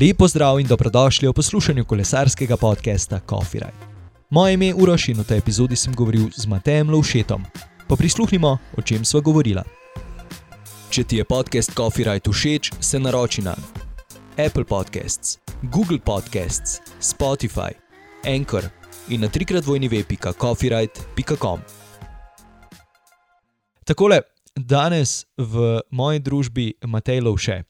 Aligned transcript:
Lepo 0.00 0.28
zdrav 0.28 0.60
in 0.60 0.66
dobrodošli 0.66 1.28
v 1.28 1.32
poslušanju 1.32 1.84
kolesarskega 1.84 2.56
podcasta 2.56 3.20
Coffee 3.30 3.60
Ride. 3.60 3.76
Moje 4.30 4.54
ime 4.54 4.66
je 4.66 4.74
Uroš 4.74 5.08
in 5.08 5.20
v 5.20 5.24
tej 5.24 5.38
epizodi 5.38 5.76
sem 5.76 5.92
govoril 5.94 6.30
z 6.32 6.46
Matejem 6.46 6.90
Lovšetom. 6.90 7.44
Pa 7.88 7.96
prisluhnimo, 7.96 8.58
o 8.76 8.82
čem 8.82 9.04
sva 9.04 9.20
govorila. 9.20 9.64
Če 10.90 11.04
ti 11.04 11.16
je 11.20 11.24
podcast 11.24 11.76
Coffee 11.76 12.08
Ride 12.08 12.32
všeč, 12.32 12.72
se 12.80 12.96
naroči 12.96 13.44
na 13.44 13.52
Apple 14.40 14.64
Podcasts, 14.64 15.36
Google 15.68 16.00
Podcasts, 16.00 16.80
Spotify, 16.96 17.76
Anchor 18.24 18.64
in 19.12 19.20
na 19.20 19.28
trikrat 19.28 19.66
vojni.coffeeride.com. 19.68 21.60
Takole, 23.84 24.20
danes 24.56 25.28
v 25.36 25.84
moji 25.92 26.18
družbi 26.24 26.72
Matej 26.88 27.20
Lovše. 27.20 27.68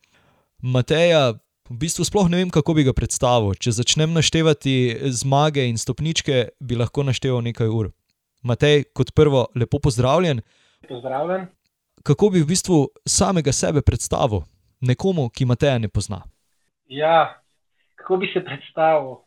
Mateja, 0.62 1.34
v 1.70 1.78
bistvu 1.78 2.04
sploh 2.04 2.26
ne 2.26 2.42
vem, 2.42 2.50
kako 2.50 2.74
bi 2.74 2.84
ga 2.86 2.94
predstavil. 2.96 3.54
Če 3.54 3.76
začnem 3.78 4.10
naštevati 4.16 4.74
zmage 5.14 5.62
in 5.70 5.78
stopničke, 5.78 6.50
bi 6.58 6.78
lahko 6.78 7.06
našteval 7.06 7.44
nekaj 7.46 7.70
ur. 7.70 7.92
Matej, 8.42 8.88
kot 8.96 9.12
prvo, 9.14 9.46
lepo 9.54 9.78
pozdravljen. 9.78 10.42
Pozdravljen. 10.88 11.46
Kako 12.02 12.30
bi 12.34 12.42
v 12.42 12.48
bistvu 12.50 12.78
samega 13.06 13.52
sebe 13.54 13.84
predstavil 13.86 14.42
nekomu, 14.82 15.28
ki 15.30 15.46
Mateja 15.46 15.78
ne 15.78 15.90
pozna? 15.92 16.24
Ja, 16.90 17.36
kako 18.00 18.18
bi 18.24 18.30
se 18.32 18.42
predstavil? 18.42 19.20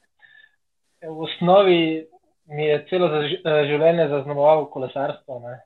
V 1.04 1.28
osnovi 1.28 2.08
mi 2.52 2.66
je 2.66 2.82
celo 2.90 3.08
življenje 3.70 4.10
zaznamovalo 4.12 4.68
kolesarstvo. 4.74 5.40
Ne? 5.46 5.62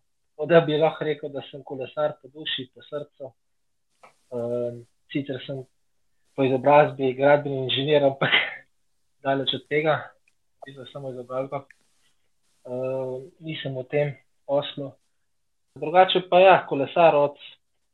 Da 0.46 0.62
bi 0.62 0.78
lahko 0.78 1.08
rekel, 1.08 1.32
da 1.34 1.42
sem 1.50 1.64
kolesar 1.66 2.20
po 2.22 2.30
duši, 2.30 2.68
po 2.76 2.86
srcu. 2.86 3.32
Um, 4.28 4.84
sicer 5.14 5.40
sem 5.46 5.64
po 6.38 6.46
izobrazbi 6.46 7.16
gradbeni 7.18 7.64
inženir, 7.66 8.04
ampak 8.06 8.30
daleč 9.26 9.56
od 9.58 9.64
tega, 9.66 9.98
nisem 10.68 10.86
samo 10.92 11.10
izobrazba. 11.10 11.64
Uh, 12.68 13.24
nisem 13.42 13.74
v 13.74 13.84
tem 13.90 14.12
poslu. 14.46 14.92
Drugače 15.82 16.28
pa 16.30 16.40
ja, 16.44 16.56
kolesar 16.70 17.16
od 17.16 17.40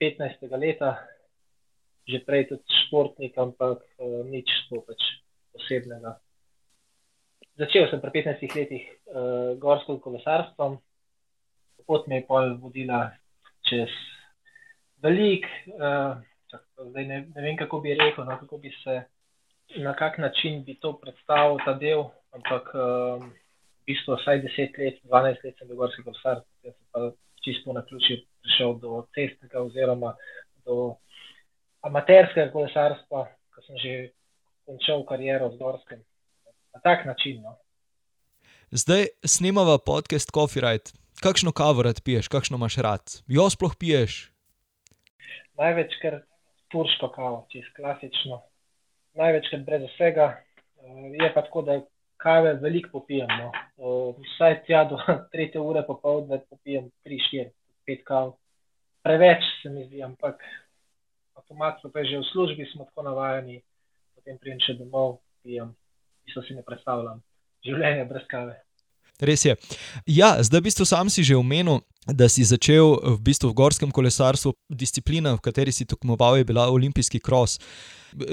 15. 0.01 0.43
leta, 0.59 0.97
že 2.09 2.19
prej 2.25 2.49
tudi 2.51 2.79
športnik, 2.83 3.37
ampak 3.37 3.79
uh, 3.79 4.25
nič 4.27 4.51
pač 4.67 5.07
posebnega. 5.55 6.17
Začel 7.55 7.87
sem 7.87 8.01
pri 8.03 8.11
15 8.27 8.59
letih 8.59 8.83
uh, 8.83 9.55
gorskim 9.55 10.01
kolesarstvom, 10.03 10.81
pot 11.87 12.11
mi 12.11 12.19
je 12.19 12.27
pol 12.27 12.57
vodila 12.59 13.13
čez 13.63 13.93
velik, 14.99 15.47
uh, 15.79 16.19
zdaj 16.89 17.05
ne, 17.05 17.19
ne 17.35 17.41
vem, 17.41 17.57
kako 17.57 17.79
bi 17.79 17.93
rekel, 17.93 18.25
no, 18.25 18.37
kako 18.39 18.57
bi 18.57 18.71
se, 18.83 19.01
na 19.75 19.95
kak 19.95 20.17
način 20.17 20.63
bi 20.63 20.75
to 20.79 20.93
predstavil 21.01 21.57
ta 21.65 21.73
del, 21.73 22.05
ampak 22.31 22.71
um, 22.73 23.29
v 23.83 23.91
bistvu 23.91 24.17
vsaj 24.19 24.41
10 24.45 24.79
let, 24.79 24.99
12 25.03 25.45
let 25.45 25.57
sem 25.57 25.67
bil 25.67 25.77
gorski 25.77 26.03
kolesar, 26.03 26.41
jaz 26.63 26.75
sem 26.75 26.87
pa 26.91 27.11
čisto 27.43 27.73
na 27.73 27.85
ključi 27.85 28.23
prišel 28.41 28.77
do 28.79 29.05
cestnega 29.15 29.61
oziroma 29.61 30.15
do 30.65 30.95
amaterskega 31.83 32.51
kolesarstva, 32.51 33.27
ko 33.55 33.65
sem 33.67 33.77
že 33.83 33.93
končal 34.65 35.03
kariero 35.05 35.51
z 35.51 35.59
gorskim. 35.59 36.03
Na 36.73 36.79
tak 36.79 37.05
način. 37.05 37.41
No. 37.43 37.57
Zdaj 38.71 39.07
snemava 39.25 39.77
podcast 39.77 40.31
Coffee 40.33 40.63
Ride. 40.63 40.95
Kakšno 41.21 41.51
kavo 41.51 41.83
rad 41.83 42.01
piješ, 42.01 42.27
kakšno 42.27 42.57
imaš 42.57 42.77
rad? 42.77 43.03
Jo 43.27 43.49
sploh 43.49 43.75
piješ? 43.79 44.31
Največkrat 45.59 46.32
turško 46.73 47.11
kavo, 47.13 47.45
čez 47.53 47.69
klasično. 47.77 48.41
Največkrat 49.19 49.65
brez 49.65 49.85
vsega. 49.93 50.33
Je 51.13 51.29
pa 51.33 51.45
tako, 51.45 51.61
da 51.61 51.77
kave 52.23 52.53
veliko 52.61 52.89
popijem. 52.99 53.29
No. 53.39 53.51
Vsaj 54.17 54.63
tja 54.65 54.83
do 54.89 54.97
3 55.35 55.59
ure 55.61 55.83
popoldne 55.87 56.41
popijem 56.49 56.89
3, 57.05 57.19
4, 57.29 57.49
5 57.87 58.03
kav. 58.09 58.33
Preveč 59.03 59.43
se 59.61 59.69
mi 59.69 59.85
zdi, 59.85 60.03
ampak 60.03 60.43
avtomatsko 61.35 61.91
pa 61.91 61.99
je 61.99 62.05
že 62.05 62.19
v 62.19 62.29
službi 62.31 62.65
smo 62.71 62.85
tako 62.85 63.03
navajeni, 63.03 63.61
potem 64.15 64.37
prijem 64.39 64.59
še 64.63 64.77
domov, 64.79 65.19
pijem, 65.43 65.75
isto 66.25 66.41
si 66.41 66.55
ne 66.55 66.63
predstavljam. 66.63 67.19
Življenje 67.67 68.05
brez 68.07 68.23
kave. 68.31 68.55
Res 69.21 69.45
je. 69.45 69.55
Ja, 70.09 70.35
zdaj, 70.41 70.61
v 70.61 70.67
bistvu, 70.69 70.85
sam 70.89 71.09
si 71.09 71.21
že 71.21 71.37
omenil, 71.37 71.83
da 72.09 72.27
si 72.27 72.43
začel 72.43 72.97
v, 72.97 73.17
bistvu 73.21 73.53
v 73.53 73.57
gorskem 73.57 73.91
kolesarstvu, 73.93 74.53
disciplina, 74.67 75.37
v 75.37 75.43
kateri 75.43 75.71
si 75.71 75.85
tekmoval, 75.85 76.41
je 76.41 76.49
bila 76.49 76.67
olimpijski 76.73 77.21
kros. 77.21 77.59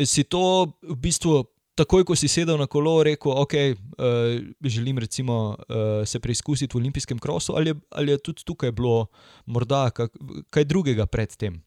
Si 0.05 0.25
to 0.25 0.73
v 0.83 0.97
bistvu 0.97 1.45
takoj, 1.79 2.05
ko 2.05 2.17
si 2.19 2.29
sedel 2.29 2.59
na 2.61 2.67
kolo, 2.67 3.01
rekel, 3.07 3.33
okay, 3.41 3.73
uh, 3.73 4.37
želim 4.61 4.99
recimo, 4.99 5.57
uh, 5.57 6.03
se 6.05 6.21
preizkusiti 6.21 6.75
v 6.75 6.81
olimpijskem 6.81 7.19
krosu, 7.19 7.55
ali, 7.57 7.75
ali 7.91 8.13
je 8.13 8.19
tudi 8.19 8.45
tukaj 8.45 8.73
bilo 8.73 9.09
morda 9.47 9.91
kak, 9.91 10.13
kaj 10.51 10.65
drugega 10.65 11.07
predtem? 11.07 11.63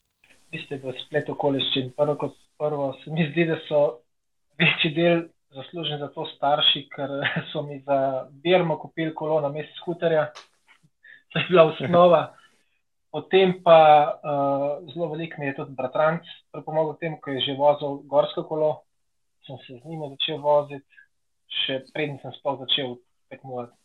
Vi 0.53 0.61
ste 0.65 0.77
v 0.77 0.93
spletu 1.05 1.33
okoliščin. 1.33 1.93
Prvo, 1.97 2.17
kot 2.19 2.35
prvo, 2.61 2.93
se 3.01 3.09
mi 3.09 3.25
zdi, 3.31 3.47
da 3.49 3.57
so 3.65 4.03
večji 4.61 4.93
del 4.93 5.25
zaslužen 5.53 5.99
za 5.99 6.07
to 6.07 6.25
starši, 6.35 6.87
ker 6.95 7.09
so 7.51 7.61
mi 7.61 7.79
za 7.79 8.27
Birmo 8.31 8.77
kupili 8.79 9.15
kolo 9.15 9.41
na 9.41 9.49
mestu 9.49 9.75
skuterja, 9.81 10.31
to 11.33 11.39
je 11.39 11.45
bila 11.49 11.63
osnova. 11.63 12.23
Potem 13.13 13.59
pa 13.63 13.79
uh, 14.09 14.93
zelo 14.93 15.07
veliko 15.11 15.41
mi 15.41 15.45
je 15.45 15.55
tudi 15.55 15.75
bratranc 15.77 16.25
pripomogel 16.51 16.95
temu, 16.97 17.19
ko 17.21 17.29
je 17.29 17.41
že 17.45 17.53
vozil 17.53 18.01
gorsko 18.09 18.43
kolo, 18.43 18.81
sem 19.45 19.57
se 19.67 19.77
z 19.77 19.85
njim 19.85 20.09
začel 20.15 20.41
voziti, 20.41 21.01
še 21.61 21.83
predtem 21.93 22.17
sem 22.23 22.33
sploh 22.39 22.57
začel 22.65 22.95
tekmovati. 23.29 23.77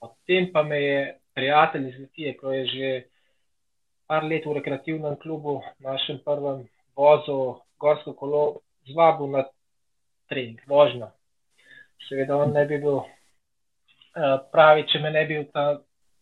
Potem 0.00 0.48
pa 0.52 0.62
me 0.62 0.80
je 0.80 1.00
prijatelj 1.36 1.88
iz 1.88 1.98
Litije, 2.00 2.36
ko 2.40 2.52
je 2.52 2.66
že 2.66 2.90
par 4.08 4.24
let 4.24 4.46
v 4.46 4.56
rekreativnem 4.56 5.20
klubu, 5.20 5.60
našem 5.78 6.24
prvem 6.24 6.64
vozu 6.96 7.60
gorsko 7.78 8.16
kolo, 8.16 8.64
zvabil 8.88 9.36
na 9.36 9.44
trening, 10.30 10.60
vožnjo. 10.70 11.10
Seveda, 12.08 12.38
on 12.38 12.54
ne 12.54 12.64
bi 12.66 12.78
bil 12.80 13.02
uh, 13.02 14.38
pravi, 14.54 14.86
če 14.90 15.02
me 15.02 15.12
ne 15.14 15.26
bi 15.26 15.40
bil 15.40 15.50
ta 15.52 15.66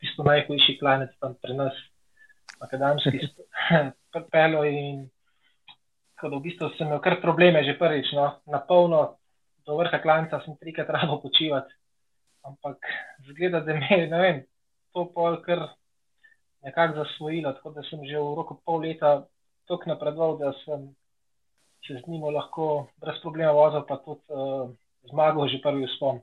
tisto 0.01 0.25
najhujši 0.27 0.79
klanec 0.81 1.13
tam 1.21 1.37
pri 1.43 1.57
nas, 1.59 1.77
akademski 2.65 3.21
prpelo 4.13 4.65
in 4.67 5.07
kot 6.19 6.35
v 6.35 6.43
bistvu 6.43 6.71
sem 6.75 6.89
imel 6.89 7.03
kar 7.03 7.21
probleme 7.23 7.63
že 7.67 7.79
prvič, 7.79 8.11
no, 8.17 8.31
na 8.51 8.59
polno 8.59 9.19
do 9.67 9.77
vrha 9.79 10.01
klanca 10.03 10.41
sem 10.43 10.57
trikrat 10.59 10.91
rado 10.91 11.21
počivati, 11.23 11.71
ampak 12.43 12.79
zgleda, 13.29 13.61
da 13.61 13.75
me 13.75 13.87
je, 13.91 14.07
ne 14.11 14.21
vem, 14.23 14.39
to 14.95 15.07
pol 15.15 15.39
kar 15.45 15.69
nekako 16.67 17.05
zasvojilo, 17.05 17.53
tako 17.59 17.71
da 17.77 17.85
sem 17.87 18.03
že 18.09 18.19
v 18.19 18.35
roku 18.35 18.59
pol 18.65 18.83
leta 18.83 19.29
tako 19.69 19.93
napredoval, 19.93 20.39
da 20.41 20.53
sem 20.65 20.89
se 21.89 21.95
z 21.95 22.11
njim 22.11 22.23
lahko 22.35 22.87
brez 23.01 23.17
problema 23.23 23.53
vozil, 23.53 23.83
pa 23.89 23.97
tudi 24.05 24.21
uh, 24.29 24.69
zmagal 25.11 25.49
že 25.49 25.63
prvi 25.63 25.85
uspon. 25.85 26.21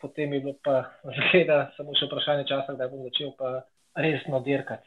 Potem 0.00 0.32
je 0.32 0.40
bilo 0.40 0.54
pa 0.62 0.84
zgleda 1.02 1.72
samo 1.76 1.96
še 1.96 2.06
vprašanje 2.06 2.46
časa, 2.46 2.76
da 2.78 2.86
bom 2.92 3.02
začel 3.08 3.32
pa 3.38 3.64
resno 3.96 4.40
dirkati. 4.44 4.86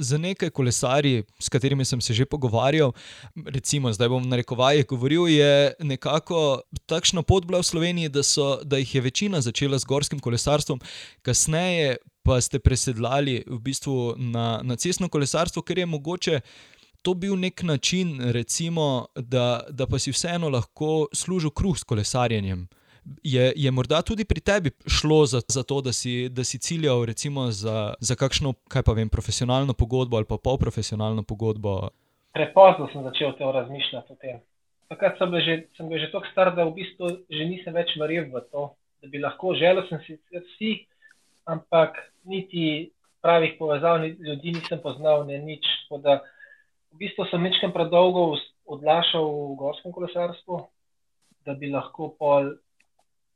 Za 0.00 0.16
nekaj 0.16 0.48
kolesarji, 0.56 1.24
s 1.36 1.48
katerimi 1.52 1.84
sem 1.84 2.00
se 2.00 2.14
že 2.16 2.24
pogovarjal, 2.24 2.92
recimo 3.36 3.92
zdaj 3.92 4.08
bom 4.08 4.24
na 4.28 4.36
rekovaje 4.40 4.84
govoril, 4.88 5.28
je 5.28 5.74
nekako 5.78 6.62
takšna 6.88 7.22
pot 7.22 7.44
bila 7.44 7.60
v 7.60 7.68
Sloveniji, 7.68 8.08
da, 8.08 8.24
so, 8.24 8.64
da 8.64 8.80
jih 8.80 8.94
je 8.94 9.00
večina 9.04 9.40
začela 9.44 9.78
z 9.78 9.84
gorskim 9.84 10.20
kolesarstvom, 10.20 10.80
kasneje 11.22 12.00
pa 12.24 12.40
ste 12.40 12.60
presedlali 12.60 13.44
v 13.44 13.60
bistvu 13.60 14.16
na, 14.16 14.60
na 14.64 14.76
cestno 14.76 15.08
kolesarstvo, 15.08 15.62
ker 15.62 15.84
je 15.84 15.86
mogoče 15.86 16.40
to 17.02 17.14
bil 17.14 17.36
nek 17.38 17.62
način, 17.62 18.18
recimo, 18.32 19.06
da, 19.16 19.60
da 19.70 19.86
pa 19.86 19.98
si 19.98 20.12
vseeno 20.12 20.48
lahko 20.48 21.06
služil 21.12 21.50
kruh 21.50 21.78
s 21.78 21.84
kolesarjenjem. 21.84 22.68
Je, 23.24 23.52
je 23.56 23.70
morda 23.70 24.02
tudi 24.02 24.24
pri 24.24 24.40
tebi 24.40 24.70
šlo 24.86 25.24
za, 25.26 25.40
za 25.48 25.62
to, 25.62 25.80
da 25.80 25.92
si, 25.92 26.28
da 26.28 26.44
si 26.44 26.58
ciljal 26.58 27.06
za, 27.50 27.94
za 28.00 28.14
kakšno, 28.14 28.52
kaj 28.68 28.82
pa 28.82 28.92
vem, 28.92 29.08
profesionalno 29.08 29.72
pogodbo 29.72 30.16
ali 30.16 30.26
pa 30.28 30.36
polprofesionalno 30.36 31.22
pogodbo? 31.22 31.88
Prepozno 32.32 32.88
sem 32.92 33.02
začel 33.02 33.32
to 33.38 33.52
razmišljati 33.52 34.12
o 34.12 34.16
tem. 34.16 34.38
Takrat 34.88 35.18
sem 35.18 35.30
bil 35.30 35.40
že, 35.40 35.56
že 36.04 36.12
tako 36.12 36.26
star, 36.32 36.54
da 36.54 36.64
v 36.64 36.74
bistvu 36.74 37.08
že 37.30 37.44
nisem 37.48 37.74
več 37.74 37.96
verjel 37.96 38.28
v 38.28 38.44
to, 38.52 38.70
da 39.02 39.08
bi 39.08 39.18
lahko 39.18 39.54
želel 39.54 39.86
sem 39.88 40.02
si 40.06 40.18
vsi, 40.34 40.72
ampak 41.46 41.96
niti 42.24 42.90
pravih 43.22 43.56
povezav, 43.58 44.00
ni, 44.00 44.12
ljudi 44.20 44.52
nisem 44.58 44.80
poznal, 44.82 45.24
ne 45.26 45.38
nič 45.38 45.64
v 46.92 46.98
bistvu 46.98 47.26
sem 47.30 47.42
nekaj 47.42 47.72
predolgo 47.74 48.34
odlašal 48.70 49.24
v 49.26 49.56
gorskem 49.58 49.92
kolesarstvu, 49.92 50.60
da 51.46 51.54
bi 51.54 51.70
lahko 51.70 52.12
pol 52.18 52.54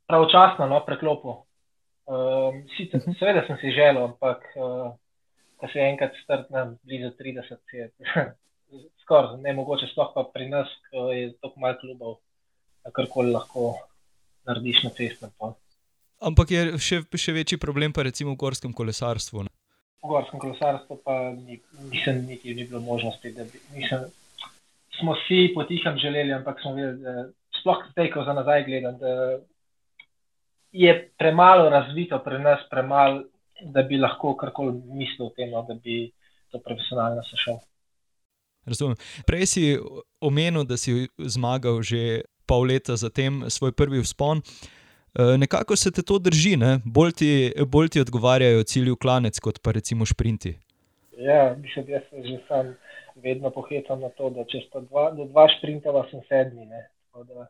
pravočasno 0.06 0.68
no, 0.68 0.82
preklopil. 0.86 1.42
Um, 2.04 2.64
sicer, 2.76 3.00
mhm. 3.00 3.16
seveda 3.18 3.46
sem 3.46 3.58
si 3.62 3.72
želel, 3.72 4.04
ampak 4.10 4.44
uh, 4.60 4.92
ko 5.56 5.70
se 5.72 5.80
enkrat 5.80 6.12
strnem 6.22 6.76
blizu 6.84 7.14
30, 7.16 7.56
je 7.72 7.90
skoraj 9.04 9.40
ne 9.40 9.54
mogoče, 9.56 9.88
sploh 9.92 10.12
pa 10.14 10.26
pri 10.34 10.48
nas, 10.52 10.68
ko 10.90 11.08
je 11.12 11.32
tako 11.40 11.60
malo 11.60 11.80
klubov. 11.80 12.14
karkoli 12.92 13.32
lahko 13.32 13.78
narediš 14.44 14.82
na 14.84 14.90
cestnem. 14.90 15.32
Ampak 16.20 16.50
je 16.50 16.78
še, 16.78 17.00
še 17.16 17.32
večji 17.32 17.56
problem 17.58 17.92
pa 17.96 18.04
recimo 18.04 18.34
v 18.34 18.40
gorskem 18.44 18.72
kolesarstvu. 18.76 19.46
Ne? 19.46 19.52
V 20.04 20.08
gorskem 20.08 20.40
kolesarstvu 20.40 20.98
pa 21.04 21.32
ni, 21.32 21.56
nisem 21.90 22.26
niti 22.28 22.54
ni 22.54 22.66
bilo 22.68 22.80
možnosti, 22.84 23.32
da 23.32 23.44
bi, 23.48 23.60
nisem, 23.72 24.04
smo 24.98 25.14
vsi 25.16 25.54
potihem 25.54 25.96
želeli, 25.98 26.32
ampak 26.32 26.60
smo 26.60 26.74
videli, 26.74 27.00
da 27.00 27.24
sploh 27.60 27.86
teko 27.96 28.24
za 28.24 28.32
nazaj 28.36 28.64
gledam, 28.64 28.98
da 28.98 29.38
je 30.72 30.92
premalo 31.18 31.70
razvito 31.70 32.18
pri 32.24 32.38
nas, 32.38 32.60
premalo, 32.70 33.22
da 33.62 33.82
bi 33.82 33.96
lahko 33.96 34.34
karkoli 34.36 34.82
mislil 34.92 35.30
o 35.30 35.32
tem, 35.36 35.50
no, 35.50 35.62
da 35.62 35.74
bi 35.74 36.10
to 36.52 36.60
profesionalno 36.60 37.22
sešel. 37.30 37.58
Razumem. 38.66 38.96
Prej 39.26 39.46
si 39.46 39.64
omenil, 40.20 40.64
da 40.64 40.76
si 40.76 41.08
zmagal 41.18 41.82
že 41.82 42.24
pol 42.46 42.68
leta 42.68 42.96
zatem 42.96 43.44
svoj 43.48 43.72
prvi 43.72 44.02
vzpon. 44.04 44.40
E, 45.14 45.38
nekako 45.38 45.76
se 45.76 45.92
te 45.92 46.02
to 46.02 46.18
drži, 46.18 46.56
ne? 46.56 46.78
bolj 46.84 47.12
ti, 47.12 47.52
bolj 47.66 47.88
ti 47.88 48.00
odgovarjajo 48.00 48.64
cilji 48.66 48.90
v 48.90 48.98
klanec, 48.98 49.38
kot 49.40 49.60
pa 49.62 49.72
recimo 49.72 50.06
šprinti. 50.06 50.56
Ja, 51.18 51.54
mislim, 51.58 51.86
da 51.86 52.00
se 52.10 52.22
že 52.26 52.38
sam 52.48 52.74
vedno 53.22 53.50
pohecam 53.50 54.00
na 54.00 54.08
to, 54.08 54.30
da 54.30 54.44
če 54.50 54.64
sta 54.66 54.82
dva, 54.88 55.12
dva 55.14 55.46
šprintova, 55.58 56.02
sem 56.10 56.24
sedmi. 56.28 56.66
Da, 57.14 57.46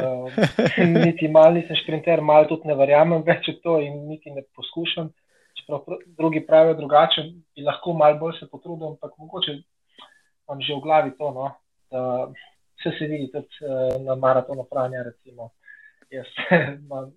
uh, 0.00 0.38
niti 1.04 1.28
malo 1.28 1.58
nisem 1.58 1.76
šprinter, 1.76 2.24
malo 2.24 2.48
tudi 2.48 2.70
ne 2.70 2.76
verjamem 2.78 3.20
več 3.26 3.50
v 3.52 3.58
to 3.62 3.76
in 3.84 4.06
niti 4.08 4.32
ne 4.32 4.46
poskušam. 4.56 5.12
Čeprav 5.60 5.84
drugi 6.16 6.40
pravijo 6.46 6.78
drugače, 6.80 7.26
bi 7.52 7.68
lahko 7.68 7.92
malo 7.92 8.16
bolj 8.22 8.38
se 8.38 8.48
potrudil, 8.48 8.94
ampak 8.94 9.12
mogoče 9.20 9.58
imam 9.58 10.64
že 10.64 10.72
v 10.72 10.80
glavi 10.80 11.12
to, 11.20 11.30
no, 11.36 11.52
da 11.92 12.02
vse 12.80 12.96
se 12.96 13.12
vidi 13.12 13.28
tudi 13.34 13.68
uh, 13.68 14.00
na 14.08 14.16
maratonu 14.16 14.64
Franja. 14.72 15.04
Recimo. 15.04 15.52
Jaz 16.10 16.26
imam 16.84 17.12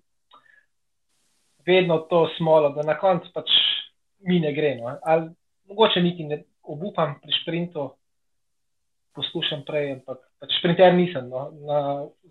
vedno 1.66 1.98
to 2.10 2.28
smolo, 2.36 2.72
da 2.76 2.82
na 2.82 2.98
koncu 2.98 3.30
pač 3.34 3.50
mi 4.26 4.40
ne 4.40 4.52
gre. 4.52 4.74
No. 4.80 4.96
Ali, 5.02 5.30
mogoče 5.68 6.02
niti 6.02 6.24
ne 6.24 6.42
obupam 6.62 7.14
pri 7.22 7.32
sprintu, 7.42 7.88
poskušam 9.14 9.64
prej, 9.66 9.92
ampak 9.98 10.18
pač 10.40 10.58
sprinter 10.58 10.94
nisem. 10.94 11.28
No. 11.28 11.50
Na, 11.68 11.78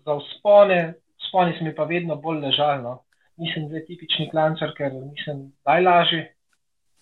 za 0.04 0.18
vzpone, 0.18 0.94
vzpone 1.26 1.56
se 1.58 1.64
mi 1.64 1.74
pa 1.74 1.88
vedno 1.88 2.16
bolj 2.16 2.44
ležalno. 2.46 3.00
Nisem 3.40 3.68
zdaj 3.68 3.86
tipični 3.88 4.28
klančar, 4.30 4.74
ker 4.76 4.92
nisem 4.92 5.50
najlažji. 5.66 6.26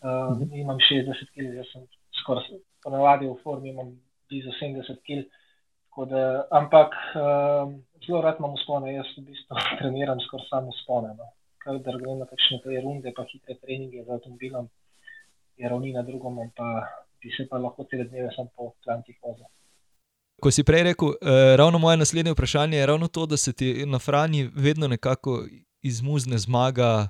Uh, 0.00 0.32
mhm. 0.32 0.54
Imam 0.62 0.78
60 0.80 1.34
kg, 1.34 1.50
jaz 1.60 1.68
sem 1.74 1.82
skoraj 2.22 2.46
ponavadi 2.80 3.28
v 3.28 3.36
formi 3.42 3.68
imam 3.74 3.92
blizu 4.30 4.54
70 4.60 5.02
kg. 5.04 5.28
Da, 6.08 6.46
ampak 6.56 6.94
um, 7.18 7.74
zelo 8.06 8.20
rad 8.24 8.36
imam 8.38 8.56
spone, 8.64 8.94
jaz 8.94 9.06
v 9.16 9.26
bistvu 9.28 9.56
treniram 9.78 10.20
skoraj 10.26 10.48
samo 10.50 10.74
spone. 10.82 11.14
No. 11.18 11.30
Kaj 11.60 11.78
da 11.84 11.96
grem 12.00 12.20
na 12.22 12.26
kakšne 12.26 12.60
te 12.64 12.80
runde, 12.80 13.12
pa 13.16 13.26
hitre 13.28 13.56
treninge 13.60 14.04
z 14.04 14.08
avtomobilom, 14.08 14.68
je 15.60 15.68
ravnina 15.68 16.02
drugom, 16.02 16.38
pa 16.56 16.68
bi 17.20 17.32
se 17.36 17.44
pa 17.50 17.58
lahko 17.60 17.84
cele 17.90 18.06
dneve 18.08 18.30
sam 18.36 18.48
po 18.56 18.72
klantih 18.84 19.18
vozil. 19.22 19.44
Ko 20.40 20.48
si 20.50 20.64
prej 20.64 20.82
rekel, 20.88 21.12
eh, 21.20 21.56
ravno 21.60 21.78
moje 21.78 21.96
naslednje 22.00 22.32
vprašanje 22.32 22.78
je 22.78 22.86
ravno 22.86 23.08
to, 23.08 23.26
da 23.26 23.36
se 23.36 23.52
ti 23.52 23.86
na 23.86 23.98
Franji 23.98 24.48
vedno 24.54 24.88
nekako 24.88 25.44
izmuzne 25.82 26.38
zmaga, 26.38 27.08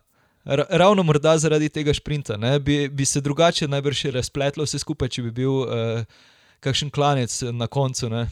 ravno 0.70 1.02
morda 1.02 1.38
zaradi 1.38 1.68
tega 1.68 1.94
sprinta. 1.94 2.58
Bi, 2.58 2.88
bi 2.88 3.04
se 3.04 3.20
drugače 3.20 3.68
najbrž 3.68 4.04
razpletlo 4.04 4.64
vse 4.64 4.78
skupaj, 4.78 5.08
če 5.08 5.22
bi 5.22 5.30
bil 5.30 5.52
uh, 5.52 5.68
kakšen 6.60 6.90
klanec 6.90 7.42
na 7.52 7.66
koncu. 7.66 8.08
Ne? 8.08 8.26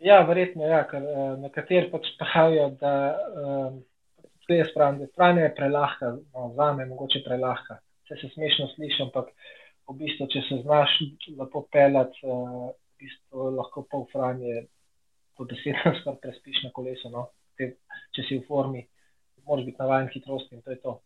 Ja, 0.00 0.22
verjetno 0.24 0.64
ja, 0.64 0.80
ker 0.88 1.04
uh, 1.04 1.34
nekateri 1.42 1.90
pač 1.92 2.08
pravijo, 2.20 2.70
da 2.80 2.92
uh, 3.12 3.74
je 4.48 4.64
stran 4.72 4.98
prelahka, 5.56 6.14
no, 6.34 6.52
za 6.56 6.72
me 6.72 6.82
je 6.82 6.88
mogoče 6.88 7.20
prelahka. 7.26 7.76
Vse 8.04 8.16
se 8.20 8.30
smešno 8.32 8.70
sliši, 8.74 9.02
ampak 9.04 9.28
v 9.90 9.96
bistvu, 10.00 10.26
če 10.32 10.42
se 10.48 10.62
znaš 10.62 10.96
lepo 11.38 11.66
pelati, 11.72 12.24
uh, 12.24 12.70
v 12.72 13.04
bistvu 13.04 13.50
lahko 13.58 13.84
pol 13.90 14.08
franje 14.12 14.64
po 15.36 15.44
desetih 15.44 16.00
skoraj 16.00 16.18
prespiš 16.24 16.64
na 16.64 16.72
kolesu. 16.72 17.12
No? 17.12 17.28
Te, 17.60 17.74
če 18.16 18.24
si 18.24 18.40
v 18.40 18.48
formi, 18.48 18.82
moraš 19.44 19.68
biti 19.68 19.82
navaden 19.82 20.10
hitrosti 20.14 20.56
in 20.56 20.64
to 20.64 20.74
je 20.74 20.80
to 20.80 20.96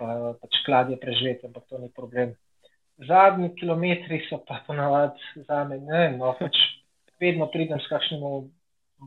pa, 0.00 0.34
pač 0.42 0.60
klad 0.66 0.90
je 0.90 0.98
preživet, 1.00 1.44
ampak 1.46 1.68
to 1.68 1.78
ni 1.78 1.90
problem. 1.94 2.34
Zadnji 3.06 3.54
kilometri 3.56 4.20
so 4.26 4.40
pa 4.46 4.60
ponavadi 4.66 5.46
za 5.46 5.62
me, 5.68 5.78
ne 5.84 6.04
no, 6.18 6.34
pač 6.40 6.58
vedno 7.20 7.46
pridem 7.52 7.80
s 7.80 7.88
kakšnim 7.88 8.20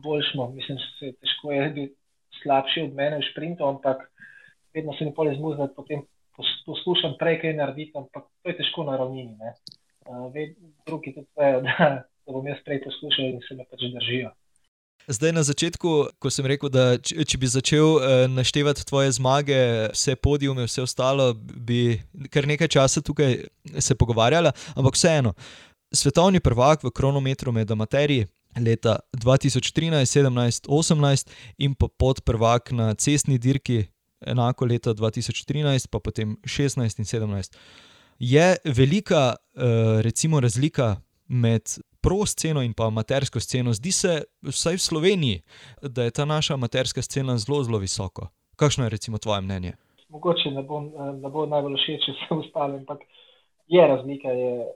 boljšim, 0.04 0.40
mislim, 0.54 0.78
se 0.98 1.12
težko 1.20 1.52
je 1.52 1.70
biti 1.70 1.94
slabši 2.42 2.86
od 2.88 2.94
mene 2.94 3.18
v 3.18 3.28
sprintu, 3.30 3.66
ampak 3.66 3.98
vedno 4.74 4.92
se 4.98 5.04
mi 5.04 5.14
pole 5.14 5.34
zmuznati, 5.34 5.74
potem 5.76 6.02
poskušam 6.66 7.14
prej 7.18 7.40
kaj 7.40 7.56
narediti, 7.56 7.92
ampak 7.94 8.24
to 8.42 8.50
je 8.50 8.56
težko 8.58 8.84
na 8.84 8.96
ravnini. 8.96 9.36
Uh, 10.04 10.32
drugi 10.86 11.14
tudi 11.14 11.28
vejo, 11.38 11.60
da, 11.66 11.74
da 12.26 12.32
bom 12.32 12.46
jaz 12.46 12.58
prej 12.64 12.82
poskušal 12.84 13.30
in 13.30 13.44
se 13.48 13.54
me 13.54 13.66
pač 13.70 13.86
držijo. 13.94 14.32
Zdaj 15.04 15.32
na 15.36 15.42
začetku, 15.44 15.90
ko 16.18 16.30
sem 16.32 16.46
rekel, 16.48 16.70
da 16.72 16.96
če, 16.96 17.26
če 17.28 17.38
bi 17.38 17.48
začel 17.52 17.88
uh, 17.98 18.24
naštevati 18.32 18.86
tvoje 18.88 19.12
zmage, 19.18 19.58
vse 19.92 20.16
podiume, 20.16 20.64
vse 20.64 20.82
ostalo, 20.82 21.34
bi 21.36 22.00
kar 22.32 22.48
nekaj 22.48 22.72
časa 22.72 23.04
tukaj 23.04 23.44
se 23.78 23.96
pogovarjala, 24.00 24.54
ampak 24.74 24.96
vseeno. 24.96 25.34
Svetovni 25.92 26.40
prvak 26.40 26.84
v 26.84 26.90
kronometru 26.90 27.52
med 27.52 27.70
amaterji 27.70 28.26
leta 28.60 28.98
2013, 29.12 30.06
17, 30.06 30.68
18 30.68 31.30
in 31.58 31.74
pa 31.74 31.88
podprvak 31.88 32.72
na 32.72 32.94
cestni 32.94 33.38
dirki 33.38 33.84
enako 34.26 34.66
leta 34.66 34.94
2013, 34.94 35.88
pa 35.90 35.98
potem 35.98 36.36
16 36.44 36.98
in 36.98 37.04
17. 37.04 37.56
Je 38.18 38.56
velika, 38.64 39.36
uh, 39.36 40.00
recimo, 40.00 40.40
razlika 40.40 40.96
med 41.28 41.62
pro 42.00 42.26
sceno 42.26 42.62
in 42.62 42.74
pa 42.74 42.86
amatersko 42.86 43.40
sceno, 43.40 43.72
zdi 43.72 43.92
se, 43.92 44.22
vsaj 44.42 44.76
v 44.76 44.78
Sloveniji, 44.78 45.42
da 45.82 46.04
je 46.04 46.10
ta 46.10 46.24
naša 46.24 46.54
amaterska 46.54 47.02
scena 47.02 47.38
zelo, 47.38 47.62
zelo 47.64 47.78
visoko. 47.78 48.28
Kakšno 48.56 48.84
je 48.84 48.90
recimo 48.90 49.18
tvoje 49.18 49.40
mnenje? 49.40 49.72
Mogoče 50.08 50.50
ne 50.50 50.62
bo, 50.62 50.80
ne 51.22 51.30
bo 51.30 51.46
najbolj 51.46 51.76
všeč 51.80 52.08
vsem 52.12 52.38
ostalim, 52.38 52.76
ampak 52.84 53.00
je 53.68 53.86
razlika. 53.88 54.28
Je, 54.28 54.66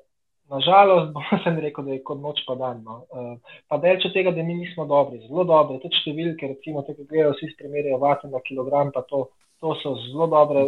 nažalost, 0.53 1.13
bom 1.15 1.25
sem 1.45 1.59
rekel, 1.63 1.87
da 1.87 1.97
je 1.97 2.03
kot 2.05 2.21
noč 2.23 2.43
pa 2.47 2.57
dan. 2.61 2.83
No. 2.87 3.01
Uh, 3.11 3.57
pa 3.69 3.81
delč 3.83 4.07
od 4.09 4.15
tega, 4.17 4.33
da 4.37 4.45
mi 4.45 4.59
nismo 4.61 4.87
dobri, 4.91 5.21
zelo 5.27 5.45
dobri. 5.49 5.81
Te 5.83 5.91
številke, 6.01 6.53
recimo, 6.55 6.85
te, 6.87 6.97
ki 6.97 7.09
gledajo, 7.09 7.35
vsi 7.37 7.55
primerjajo 7.59 8.01
vate 8.03 8.31
na 8.33 8.43
kilogram, 8.47 8.93
pa 8.95 9.05
to, 9.09 9.27
to 9.63 9.75
so 9.83 9.97
zelo 10.09 10.29
dobre, 10.33 10.65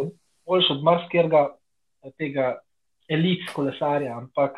boljše 0.49 0.77
od 0.77 0.85
marsikega 0.85 1.47
tega 2.17 2.53
elit 3.11 3.49
kolesarja, 3.55 4.15
ampak 4.17 4.57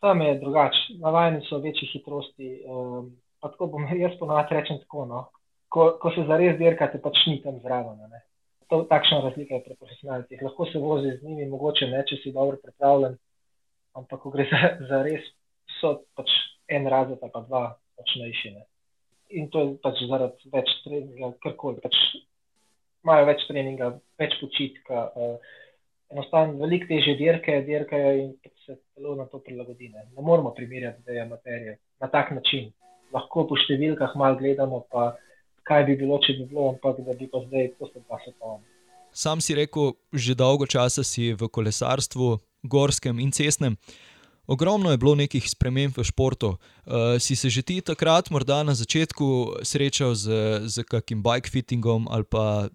tam 0.00 0.20
je 0.22 0.38
drugače, 0.40 0.98
navajeni 1.02 1.44
so 1.48 1.58
večji 1.62 1.88
hitrosti. 1.92 2.50
Um, 2.68 3.14
tako 3.40 3.66
bom 3.66 3.86
jaz 3.96 4.18
ponovadi 4.18 4.54
rečem 4.54 4.78
tako. 4.78 5.04
No. 5.04 5.26
Ko, 5.68 5.96
ko 6.02 6.10
se 6.14 6.24
zares 6.28 6.58
dirkate, 6.58 7.00
pač 7.02 7.26
ni 7.26 7.40
tam 7.42 7.58
zraven. 7.62 7.98
To, 8.70 8.82
takšna 8.90 9.20
razlika 9.22 9.58
je 9.58 9.64
pri 9.64 9.74
profesionalcih. 9.78 10.42
Lahko 10.42 10.66
se 10.66 10.78
vozi 10.78 11.16
z 11.16 11.22
njimi, 11.22 11.48
mogoče 11.50 11.86
ne, 11.90 12.02
če 12.06 12.18
si 12.22 12.32
dobro 12.34 12.58
pripravljen, 12.62 13.16
ampak 13.96 14.22
ko 14.22 14.32
gre 14.34 14.46
za, 14.50 14.76
za 14.88 15.02
res, 15.06 15.26
so 15.80 15.98
pač 16.18 16.30
en 16.68 16.88
razred 16.90 17.22
ali 17.22 17.32
pa 17.34 17.42
dva 17.48 17.62
močnejši. 17.98 18.54
Ne. 18.56 18.64
In 19.40 19.50
to 19.50 19.62
je 19.62 19.76
pač 19.82 20.02
zaradi 20.06 20.52
več 20.52 20.72
treninga, 20.84 21.32
karkoli. 21.42 21.82
Pač 21.82 21.96
imajo 23.04 23.28
več 23.30 23.46
treninga, 23.48 23.92
več 24.20 24.36
počitka. 24.40 25.08
Uh, 25.14 25.62
enostavno 26.12 26.60
veliko 26.62 26.86
teže 26.90 27.16
dirke, 27.18 27.60
dirkajo 27.66 28.12
in 28.20 28.32
se 28.64 28.76
zelo 28.94 29.14
na 29.18 29.26
to 29.30 29.40
prilagodi. 29.42 29.88
Ne, 29.88 30.06
ne 30.16 30.22
moramo 30.22 30.54
primerjati 30.54 31.02
dve 31.02 31.24
materije 31.24 31.78
na 32.00 32.08
tak 32.08 32.30
način. 32.30 32.70
Lahko 33.14 33.46
po 33.46 33.58
številkah 33.58 34.14
malo 34.18 34.38
gledamo, 34.38 34.82
pa 34.90 35.14
kaj 35.66 35.84
bi 35.90 35.98
bilo, 35.98 36.18
če 36.22 36.38
bi 36.38 36.48
bilo, 36.50 36.70
ampak 36.74 37.02
da 37.06 37.14
bi 37.18 37.28
pa 37.30 37.42
zdaj 37.46 37.72
to 37.78 37.90
se 37.90 38.02
pa 38.08 38.18
se 38.24 38.34
pa. 38.38 38.56
Sam 39.16 39.40
si 39.40 39.54
rekel, 39.56 39.94
že 40.12 40.34
dolgo 40.36 40.66
časa 40.68 41.02
si 41.06 41.32
v 41.32 41.48
kolesarstvu, 41.48 42.36
gorskem 42.68 43.18
in 43.18 43.32
cestnem. 43.32 43.76
Ogromno 44.46 44.90
je 44.90 44.98
bilo 45.02 45.14
nekih 45.18 45.42
sprememb 45.50 45.96
v 45.98 46.04
športu. 46.06 46.54
Uh, 46.86 47.18
si 47.18 47.36
se 47.36 47.50
že 47.50 47.62
ti 47.62 47.80
takrat, 47.80 48.30
morda 48.30 48.62
na 48.62 48.74
začetku, 48.74 49.58
srečal 49.66 50.14
z, 50.14 50.30
z 50.70 50.84
kakim 50.86 51.22
bike 51.22 51.50
fittingom 51.50 52.06
ali 52.10 52.24
pa 52.24 52.68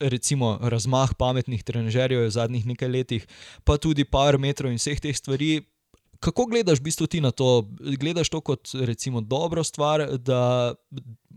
recimo 0.00 0.58
razmah 0.62 1.14
pametnih 1.18 1.62
trenerjev 1.62 2.26
v 2.26 2.30
zadnjih 2.30 2.66
nekaj 2.66 2.88
letih, 2.88 3.26
pa 3.64 3.76
tudi 3.76 4.04
par 4.04 4.38
metrov 4.38 4.70
in 4.72 4.78
vseh 4.78 5.00
teh 5.00 5.16
stvari. 5.16 5.66
Kako 6.18 6.46
gledaš 6.50 6.80
v 6.80 6.86
bistvu 6.88 7.06
ti 7.06 7.20
na 7.20 7.30
to? 7.30 7.68
Gledaš 7.78 8.30
to 8.30 8.40
kot 8.40 8.70
recimo 8.74 9.20
dobro 9.20 9.62
stvar, 9.64 10.18
da 10.18 10.74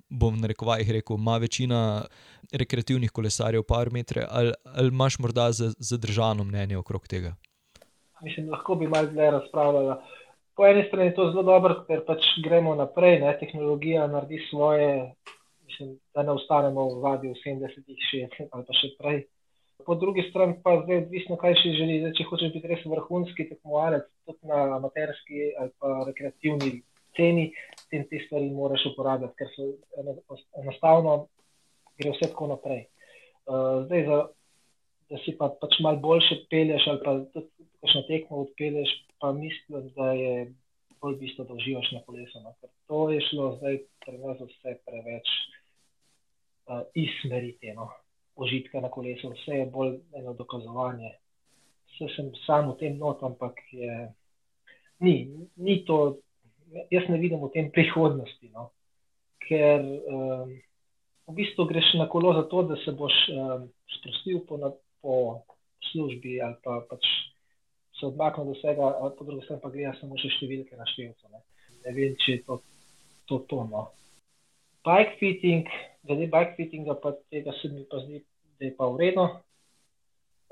bom 0.09 0.37
na 0.37 0.47
rekovajih 0.47 0.89
rekel, 0.91 1.17
ima 1.17 1.37
večina 1.37 2.05
rekreativnih 2.51 3.11
kolesarjev 3.11 3.63
par 3.63 3.91
metre, 3.91 4.25
ali, 4.29 4.53
ali 4.65 4.87
imaš 4.87 5.19
morda 5.19 5.51
zadržano 5.77 6.43
mnenje 6.43 6.77
okrog 6.77 7.07
tega? 7.07 7.35
Mislim, 8.21 8.49
lahko 8.51 8.75
bi 8.75 8.87
malo 8.87 9.07
dlje 9.07 9.31
razpravljala. 9.31 10.01
Po 10.55 10.67
eni 10.67 10.83
strani 10.87 11.09
je 11.09 11.15
to 11.15 11.29
zelo 11.31 11.43
dobro, 11.43 11.75
ker 11.87 12.03
pač 12.05 12.25
gremo 12.43 12.75
naprej, 12.75 13.19
ne? 13.19 13.31
tehnologija 13.39 14.07
naredi 14.07 14.41
svoje, 14.49 15.13
mislim, 15.65 15.95
da 16.13 16.23
ne 16.23 16.35
ostanemo 16.37 16.87
v 16.89 16.99
vadi 17.01 17.31
v 17.31 17.37
70-ih, 17.39 18.01
60 18.13 18.49
ali 18.51 18.67
pa 18.67 18.77
še 18.77 18.91
prej. 18.99 19.21
Po 19.85 19.95
drugi 19.95 20.27
strani 20.29 20.59
pa 20.63 20.75
zdaj 20.83 21.05
odvisno, 21.05 21.37
kaj 21.41 21.55
še 21.63 21.73
želi. 21.79 22.01
Zdaj, 22.03 22.13
če 22.19 22.27
hočeš 22.29 22.53
biti 22.53 22.69
res 22.69 22.83
vrhunski 22.85 23.47
tekmovalec, 23.49 24.05
tudi 24.27 24.51
na 24.51 24.59
amaterski 24.77 25.53
ali 25.57 25.73
pa 25.81 26.03
rekreativni 26.09 26.81
ceni, 27.17 27.49
tem 27.89 28.05
te 28.09 28.21
stvari 28.25 28.51
moraš 28.53 28.85
uporabljati, 28.91 29.35
ker 29.39 29.49
so 29.55 29.71
enostavno 30.61 31.15
gre 31.99 32.13
vse 32.13 32.29
tako 32.29 32.51
naprej. 32.53 32.85
Uh, 33.49 33.83
zdaj, 33.87 34.05
za, 34.07 34.19
da 35.09 35.19
si 35.25 35.33
pa 35.37 35.49
pač 35.61 35.79
malo 35.83 35.99
boljše 36.03 36.43
pelješ 36.49 36.87
ali 36.87 37.01
pa 37.03 37.17
tudi 37.33 37.49
kakšno 37.81 38.01
tekmo 38.07 38.43
odpelješ, 38.45 38.89
pa 39.19 39.31
mislim, 39.31 39.89
da 39.95 40.11
je 40.13 40.53
bolj 41.01 41.17
bistvo, 41.17 41.45
da 41.45 41.53
uživaš 41.53 41.91
na 41.91 42.01
kolesu. 42.05 42.39
No? 42.43 42.53
To 42.87 43.09
je 43.09 43.21
šlo 43.29 43.55
zdaj 43.57 43.81
pri 44.05 44.17
nas 44.21 44.37
vse 44.39 44.77
preveč 44.85 45.27
uh, 46.69 46.85
izmeriti. 46.93 47.73
No? 47.73 47.89
užitka 48.35 48.81
na 48.81 48.89
kolesu, 48.89 49.29
vse 49.29 49.51
je 49.51 49.65
bolj 49.65 49.99
eno 50.15 50.33
dokazovanje. 50.33 51.13
Vse 51.91 52.07
sem 52.15 52.31
sam 52.45 52.71
v 52.71 52.77
tem 52.79 52.97
not, 52.97 53.23
ampak 53.23 53.59
je, 53.71 54.09
ni, 54.99 55.15
ni 55.55 55.81
to, 55.85 56.17
jaz 56.91 57.09
ne 57.09 57.19
vidim 57.19 57.41
v 57.43 57.51
tem 57.53 57.71
prihodnosti. 57.71 58.49
No? 58.55 58.69
Ker 59.45 59.83
um, 59.83 60.55
v 61.27 61.35
bistvu 61.35 61.67
greš 61.69 61.93
na 61.99 62.07
kolo 62.09 62.33
zato, 62.39 62.63
da 62.71 62.79
se 62.85 62.95
boš 62.95 63.15
um, 63.35 63.67
sprostil 63.99 64.41
po, 64.47 64.57
na, 64.57 64.71
po 65.03 65.43
službi 65.91 66.39
ali 66.41 66.55
pa 66.63 66.81
pač 66.89 67.05
se 68.01 68.09
odmaknil 68.09 68.49
od 68.49 68.57
vsega, 68.57 68.91
po 69.17 69.25
drugi 69.27 69.45
strani 69.45 69.61
pa 69.61 69.69
gledaš 69.69 70.01
samo 70.01 70.17
še 70.19 70.33
številke 70.35 70.79
na 70.79 70.89
števcu. 70.89 71.29
Ne? 71.31 71.41
ne 71.85 71.95
vem, 71.95 72.17
če 72.25 72.37
je 72.37 72.43
to 72.49 72.59
to. 73.29 73.39
to 73.49 73.63
no. 73.69 73.87
Bike 74.81 75.15
fitting, 75.19 75.69
glede 76.09 76.27
bike 76.33 76.57
fittinga, 76.57 76.97
pa 76.97 77.13
tega 77.29 77.53
se 77.61 77.69
mi 77.69 77.85
pa 77.89 78.01
zdi 78.01 78.23
da 78.61 78.65
je 78.65 78.75
pa 78.77 78.87
vredno, 78.93 79.25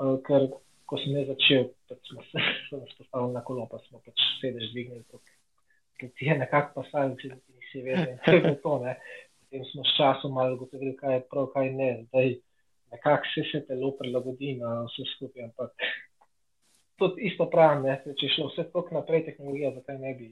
uh, 0.02 0.16
ker 0.26 0.48
ko 0.90 0.98
sem 0.98 1.18
jaz 1.18 1.28
začel, 1.30 1.68
pač 1.90 2.10
smo 2.10 2.24
se 2.30 2.42
spostavili 2.96 3.36
na 3.36 3.44
kolo, 3.46 3.68
pa 3.70 3.82
smo 3.86 4.02
pač 4.06 4.24
sedež 4.40 4.72
dvignili, 4.74 5.06
ker 6.02 6.14
ti 6.18 6.30
je 6.30 6.38
nekako 6.40 6.82
pasal, 6.82 7.14
če 7.22 7.36
ti 7.36 7.58
nisi 7.58 7.84
vedel, 7.86 8.16
to 8.26 8.38
je 8.38 8.56
to, 8.64 8.76
ne. 8.86 8.96
Potem 9.44 9.66
smo 9.70 9.86
s 9.86 9.98
časom 9.98 10.34
malo 10.38 10.58
ugotovili, 10.58 10.96
kaj 10.98 11.20
je 11.20 11.26
prav, 11.30 11.52
kaj 11.54 11.70
ne, 11.74 11.90
zdaj 12.10 12.34
nekako 12.94 13.34
se 13.34 13.46
se 13.52 13.62
telo 13.68 13.92
prilagodi 13.98 14.56
na 14.58 14.80
vse 14.88 15.06
skupaj, 15.14 15.46
ampak 15.52 15.90
tudi 17.00 17.28
isto 17.32 17.50
pravim, 17.50 17.84
ne, 17.88 17.98
če 18.06 18.26
je 18.26 18.36
šlo 18.36 18.52
vse 18.52 18.68
tok 18.74 18.92
naprej 18.96 19.26
tehnologija, 19.26 19.74
zakaj 19.80 19.98
ne 20.00 20.14
bi 20.20 20.30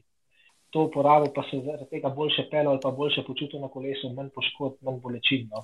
to 0.70 0.84
uporabil, 0.84 1.32
pa 1.36 1.44
se 1.50 1.62
zaradi 1.66 1.90
tega 1.90 2.10
boljše 2.10 2.48
pelo 2.52 2.72
ali 2.72 2.80
pa 2.84 2.92
boljše 2.92 3.24
počutil 3.28 3.60
na 3.60 3.68
kolesu, 3.68 4.10
manj 4.14 4.30
poškodb, 4.36 4.76
manj 4.82 5.00
bolečin, 5.00 5.48
no. 5.52 5.62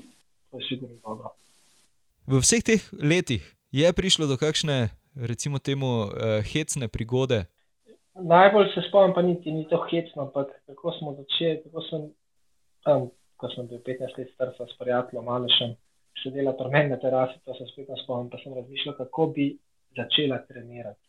To 0.52 0.60
je 0.60 0.66
sigurno 0.70 0.96
dobro. 1.04 1.34
V 2.28 2.40
vseh 2.40 2.64
teh 2.64 2.82
letih 3.12 3.44
je 3.72 3.94
prišlo 3.94 4.28
do 4.28 4.38
kakšne, 4.38 4.90
recimo, 5.16 5.60
temu, 5.60 6.08
uh, 6.08 6.40
hecne 6.54 6.88
prigode. 6.88 7.46
Najbolj 8.16 8.70
se 8.74 8.86
spomnim, 8.88 9.16
pa 9.16 9.22
niti 9.22 9.52
ni 9.52 9.68
to 9.68 9.82
hecno, 9.90 10.30
ampak 10.30 10.54
kako 10.70 10.94
smo 11.00 11.16
začeli. 11.20 11.64
Kako 11.66 11.82
sem, 11.90 12.02
um, 12.88 13.10
ko 13.38 13.50
sem 13.56 13.68
bil 13.68 13.82
15 13.84 14.18
let 14.18 14.30
star, 14.34 14.54
s 14.54 14.78
prijateljem 14.80 15.28
Alešem, 15.28 15.76
sedela 16.24 16.54
pri 16.56 16.70
meni 16.72 16.94
na 16.94 17.02
terasi, 17.02 17.42
to 17.46 17.58
se 17.58 17.68
spet 17.74 17.90
spomnim, 18.04 18.30
pa 18.30 18.38
sem 18.44 18.54
razmišljala, 18.54 18.98
kako 18.98 19.28
bi 19.36 19.58
začela 19.98 20.38
trenirati. 20.48 21.02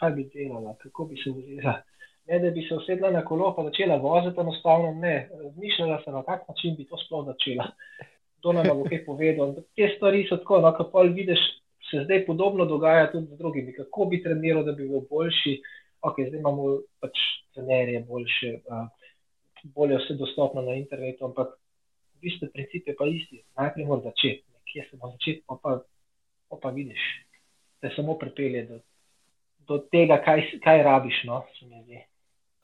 Kaj 0.00 0.10
bi 0.12 0.26
delala, 0.34 0.74
kako 0.82 1.04
bi 1.04 1.16
se 1.16 1.30
vozila. 1.30 1.80
Ne, 2.26 2.38
da 2.42 2.50
bi 2.50 2.62
se 2.68 2.74
usedla 2.74 3.10
na 3.10 3.24
kolo, 3.24 3.52
pa 3.56 3.64
začela 3.68 3.96
voziti, 4.02 4.40
enostavno 4.40 4.92
ne. 4.92 5.28
Razmišljala 5.42 6.02
sem, 6.04 6.14
na 6.14 6.22
kak 6.22 6.48
način 6.48 6.76
bi 6.76 6.84
to 6.84 6.98
sploh 6.98 7.26
začela 7.26 7.70
to 8.46 8.52
nam 8.52 8.68
bo 8.78 8.84
kaj 8.86 9.04
povedal. 9.04 9.54
Te 9.74 9.88
stvari 9.96 10.26
so 10.28 10.38
tako, 10.38 10.60
no, 10.62 10.70
kako 10.76 11.02
vidiš, 11.10 11.40
se 11.90 12.04
zdaj 12.04 12.26
podobno 12.26 12.64
dogaja 12.64 13.10
tudi 13.10 13.26
z 13.26 13.38
drugimi. 13.38 13.74
Kako 13.74 14.04
bi 14.10 14.22
treniral, 14.22 14.62
da 14.64 14.72
bi 14.72 14.86
bil 14.88 15.02
boljši, 15.10 15.56
ok, 16.06 16.20
zdaj 16.28 16.40
imamo 16.40 16.78
pač 17.02 17.18
trenerje 17.54 18.04
boljše, 18.08 18.52
uh, 18.70 18.86
bolje 19.74 19.98
vse 19.98 20.14
dostopno 20.14 20.62
na 20.62 20.76
internetu, 20.78 21.24
ampak 21.26 21.56
v 22.14 22.22
bistvu 22.22 22.48
princip 22.54 22.86
je 22.86 22.96
pa 22.98 23.06
isti. 23.10 23.42
Najprej 23.58 23.86
moraš 23.86 24.04
začeti, 24.10 24.44
nekje 24.54 24.88
se 24.90 25.00
bo 25.02 25.10
začeti, 25.10 25.42
pa, 25.46 25.58
pa, 25.62 25.80
pa, 26.48 26.58
pa 26.62 26.74
vidiš, 26.78 27.02
da 27.86 27.94
samo 27.94 28.18
pripelje 28.18 28.66
do, 28.66 28.80
do 29.68 29.78
tega, 29.92 30.18
kaj, 30.24 30.42
kaj 30.64 30.82
rabiš, 30.82 31.22
no. 31.24 31.42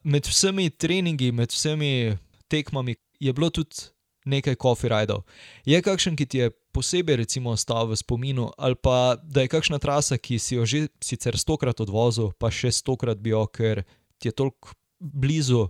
Med 0.03 0.27
vsemi 0.27 0.69
treningi, 0.69 1.31
med 1.31 1.51
vsemi 1.51 2.17
tekmami 2.51 2.95
je 3.19 3.33
bilo 3.33 3.49
tudi 3.49 3.87
nekaj 4.25 4.55
coffee 4.55 4.89
rajdov. 4.89 5.23
Je 5.65 5.79
kakšen, 5.81 6.15
ki 6.19 6.25
ti 6.25 6.43
je 6.43 6.51
posebej 6.75 7.21
recimo, 7.23 7.53
ostal 7.53 7.87
v 7.91 7.97
spominu, 7.99 8.49
ali 8.57 8.75
pa 8.75 9.15
da 9.23 9.43
je 9.43 9.51
kakšna 9.51 9.79
trasa, 9.79 10.17
ki 10.17 10.39
si 10.39 10.55
jo 10.55 10.65
že 10.65 10.87
sicer 11.03 11.37
stokrat 11.37 11.79
odvozil, 11.83 12.31
pa 12.39 12.51
še 12.51 12.71
stokrat 12.71 13.19
bi 13.19 13.35
jo, 13.35 13.45
ker 13.47 13.83
ti 14.19 14.31
je 14.31 14.35
toliko 14.35 14.75
blizu, 14.99 15.67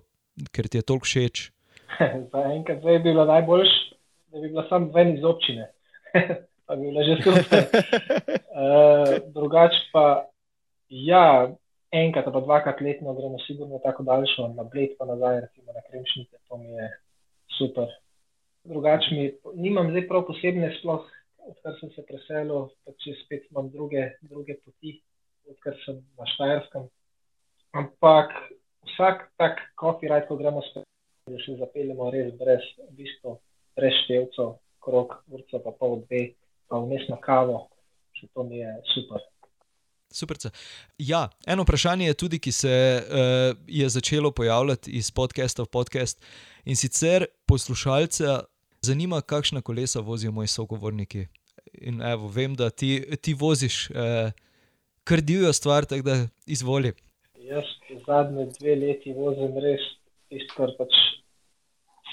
ker 0.53 0.69
ti 0.69 0.79
je 0.79 0.85
toliko 0.85 1.09
všeč. 1.09 1.49
Za 2.31 2.41
enkrat 2.53 2.85
je 2.85 2.99
bilo 2.99 3.25
najboljš, 3.25 3.73
da 4.31 4.39
bi 4.39 4.49
bila 4.49 4.65
sam 4.69 4.89
ven 4.93 5.17
iz 5.17 5.23
občine. 5.25 5.69
pa 6.73 6.81
bila 6.81 7.05
že 7.05 7.21
super. 7.21 7.69
uh, 7.69 9.13
drugač 9.29 9.77
pa, 9.93 10.25
ja, 10.89 11.53
enkrat 11.93 12.25
pa 12.25 12.41
dvakrat 12.41 12.81
letno 12.81 13.13
gremo 13.13 13.37
sigurno 13.45 13.77
tako 13.85 14.01
daljšo 14.09 14.49
na 14.57 14.65
Bled, 14.65 14.97
pa 14.97 15.05
nazaj, 15.05 15.45
recimo 15.45 15.69
na 15.69 15.85
Kremšnice, 15.85 16.41
to 16.49 16.57
mi 16.57 16.73
je 16.73 16.89
super 17.61 17.93
drugače 18.63 19.15
mi 19.15 19.33
nimam 19.55 19.89
zdaj 19.89 20.07
prav 20.07 20.25
posebne, 20.27 20.71
sploh 20.79 21.05
odkar 21.51 21.75
sem 21.79 21.91
se 21.95 22.03
preselil, 22.07 22.69
pač 22.87 23.07
spet 23.23 23.49
imam 23.51 23.69
druge, 23.71 24.03
druge 24.21 24.55
poti, 24.63 24.95
odkar 25.51 25.75
sem 25.85 25.99
na 26.17 26.27
Štajerskem. 26.33 26.85
Ampak 27.75 28.31
vsak 28.93 29.25
tak 29.37 29.59
copyright, 29.81 30.29
ko 30.29 30.37
gremo 30.39 30.63
spet, 30.69 30.87
da 31.27 31.39
se 31.43 31.57
zapeljemo 31.59 32.11
res 32.15 32.31
brez, 32.39 32.63
v 32.79 32.95
bistvu, 33.01 33.35
brez 33.75 33.97
števcev, 34.05 34.55
krok, 34.83 35.19
vrca 35.27 35.59
pa 35.65 35.75
pol 35.75 35.99
dve, 36.05 36.23
pa 36.67 36.79
vmes 36.81 37.07
na 37.09 37.19
kavo, 37.21 37.67
še 38.17 38.29
to 38.33 38.43
mi 38.47 38.61
je 38.61 38.71
super. 38.93 39.21
Super. 40.13 40.37
Ja, 41.01 41.27
eno 41.49 41.65
vprašanje 41.65 42.05
je 42.05 42.13
tudi, 42.13 42.39
ki 42.39 42.51
se 42.53 42.73
uh, 43.01 43.57
je 43.67 43.89
začelo 43.89 44.31
pojavljati 44.31 44.91
iz 44.91 45.09
podcasta 45.11 45.65
v 45.65 45.71
podcast. 45.73 46.21
In 46.65 46.77
sicer 46.77 47.25
poslušalce 47.49 48.43
zanima, 48.85 49.21
kakšna 49.21 49.61
kolesa 49.61 49.99
vozijo 49.99 50.31
moji 50.31 50.47
sogovorniki. 50.47 51.25
In 51.73 52.01
evo, 52.01 52.27
vem, 52.27 52.55
da 52.55 52.69
ti, 52.69 53.17
ti 53.21 53.33
voziš 53.33 53.89
eh, 53.89 54.31
kar 55.03 55.21
divjo 55.21 55.53
stvar, 55.53 55.85
tako 55.85 56.01
da 56.01 56.15
izvoli. 56.45 56.93
Jaz 57.39 57.63
zadnje 58.07 58.45
dve 58.59 58.75
leti 58.75 59.13
vozim 59.13 59.57
res 59.63 59.81
tisto, 60.29 60.53
kar 60.57 60.75
pač 60.77 60.93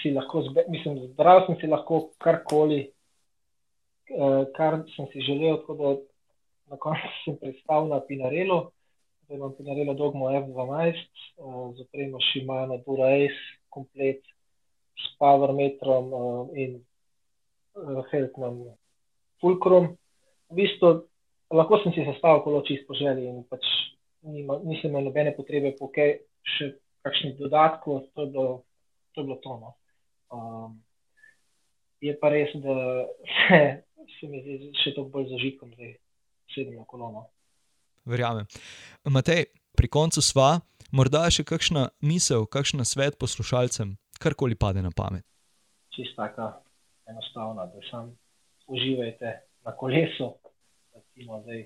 si 0.00 0.14
lahko, 0.14 0.42
zbe, 0.48 0.64
mislim, 0.72 0.98
zbral 1.10 1.44
sem 1.46 1.58
si 1.60 1.70
lahko 1.70 2.00
karkoli, 2.22 2.80
eh, 2.80 2.92
kar 4.56 4.80
sem 4.96 5.06
si 5.12 5.22
želel, 5.26 5.60
tako 5.62 5.74
da 5.78 5.90
na 6.70 6.76
koncu 6.76 7.08
sem 7.24 7.36
predstavil 7.36 7.88
na 7.90 8.00
Pinarelu. 8.00 8.70
Zdaj 9.24 9.36
imam 9.36 9.54
Pinarelo 9.56 9.94
Dogmo 9.94 10.30
F12, 10.30 10.94
eh, 10.94 10.96
z 11.76 11.80
opremo 11.86 12.18
Shimano 12.20 12.78
Dura 12.86 13.10
Ace, 13.14 13.42
komplet 13.68 14.22
s 15.00 15.16
Powermetrom 15.18 16.12
uh, 16.12 16.48
in 16.54 16.82
uh, 17.74 18.04
Heltnom 18.10 18.74
Fulcrum. 19.40 19.96
V 20.50 20.54
bistvu 20.54 21.06
lahko 21.50 21.78
sem 21.80 21.94
si 21.94 22.04
sestavil 22.04 22.42
kolo 22.44 22.60
čisto 22.66 22.90
po 22.90 22.98
želji 22.98 23.30
in 23.30 23.44
pač 23.48 23.64
nima, 24.26 24.58
nisem 24.64 24.90
imel 24.90 25.08
nobene 25.08 25.32
potrebe 25.36 25.72
po 25.78 25.88
kaj 25.88 26.18
še 26.44 26.74
kakšnih 27.06 27.38
dodatkov, 27.38 28.10
to 28.12 28.26
je 28.26 28.30
bilo 28.34 28.48
to. 29.14 29.20
Je 29.20 29.24
bilo 29.24 29.36
to 29.42 29.52
no. 29.56 29.70
um, 30.34 30.76
je 32.00 32.12
pa 32.20 32.28
res, 32.32 32.52
da 32.60 32.76
se, 33.36 33.60
se 34.18 34.28
mi 34.28 34.40
zdi 34.44 34.70
še 34.82 34.94
toliko 34.94 35.10
bolj 35.14 35.28
zažitkom, 35.34 35.72
da 35.76 35.90
sedim 36.54 36.78
na 36.78 36.84
kolono. 36.88 37.26
Verjamem. 38.08 38.46
Matej, 39.04 39.46
pri 39.76 39.90
koncu 39.92 40.22
sva, 40.24 40.60
morda 40.92 41.26
še 41.32 41.44
kakšna 41.48 41.90
misel, 42.06 42.46
kakšen 42.50 42.84
svet 42.88 43.18
poslušalcem, 43.20 43.94
karkoli 44.20 44.56
pade 44.58 44.82
na 44.82 44.92
pamet. 44.94 45.26
Čisto 45.94 46.22
tako 46.22 46.48
enostavno, 47.10 47.66
da 47.66 47.84
sam 47.90 48.12
uživajte 48.70 49.36
na 49.66 49.76
kolesu, 49.76 50.32
recimo 50.94 51.40
zdaj, 51.44 51.64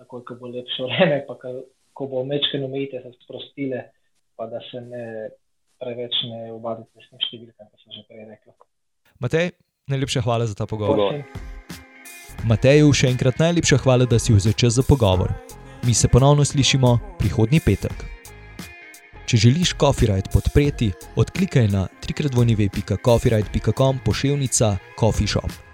tako 0.00 0.22
ko 0.28 0.36
bo 0.40 0.50
lepše 0.52 0.86
vreme, 0.86 1.22
pa 1.28 1.36
ko 1.36 2.08
bo 2.08 2.24
mečke 2.24 2.60
umite, 2.64 3.00
se 3.02 3.12
sprostile, 3.24 3.88
pa 4.36 4.46
da 4.48 4.60
se 4.70 4.80
ne 4.80 5.04
preveč 5.80 6.14
ne 6.28 6.52
obadite 6.52 7.00
s 7.00 7.08
tem 7.08 7.22
številkam, 7.24 7.68
kot 7.72 7.82
sem 7.82 7.96
že 7.96 8.04
prej 8.08 8.26
rekel. 8.28 8.54
Matej, 9.20 9.52
najlepša 9.90 10.22
hvala 10.24 10.46
za 10.46 10.54
ta 10.54 10.66
pogovor. 10.66 11.20
Mateju, 12.48 12.92
še 12.96 13.10
enkrat 13.12 13.38
najlepša 13.42 13.82
hvala, 13.84 14.06
da 14.08 14.18
si 14.18 14.32
vzel 14.32 14.52
čas 14.56 14.78
za 14.78 14.82
pogovor. 14.86 15.32
Mi 15.84 15.94
se 15.94 16.08
ponovno 16.08 16.44
slišimo 16.44 16.98
prihodnji 17.18 17.60
petek. 17.60 18.04
Če 19.30 19.36
želiš 19.36 19.74
Coffee 19.78 20.08
Ride 20.10 20.30
podpreti, 20.32 20.92
odklikaj 21.16 21.68
na 21.68 21.86
www.coffeeride.com 22.02 23.98
pošiljnica 24.04 24.76
coffee 24.98 25.28
shop. 25.28 25.69